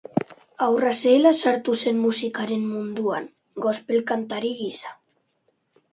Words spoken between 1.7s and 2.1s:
zen